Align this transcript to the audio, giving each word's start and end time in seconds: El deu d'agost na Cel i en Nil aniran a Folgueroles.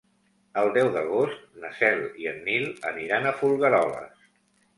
El 0.61 0.69
deu 0.77 0.87
d'agost 0.95 1.43
na 1.65 1.71
Cel 1.81 2.01
i 2.23 2.31
en 2.33 2.41
Nil 2.49 2.67
aniran 2.93 3.29
a 3.29 3.35
Folgueroles. 3.45 4.27